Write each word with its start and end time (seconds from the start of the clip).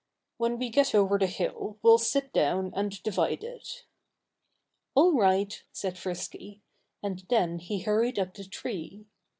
"When 0.37 0.57
we 0.57 0.69
get 0.69 0.95
over 0.95 1.19
the 1.19 1.27
hill 1.27 1.77
we'll 1.83 1.99
sit 1.99 2.33
down 2.33 2.73
and 2.75 3.03
divide 3.03 3.43
it." 3.43 3.85
"All 4.95 5.13
right!" 5.13 5.63
said 5.71 5.95
Frisky. 5.95 6.63
And 7.03 7.19
then 7.29 7.59
he 7.59 7.81
hurried 7.81 8.17
up 8.17 8.33
the 8.33 8.45
tree. 8.45 9.05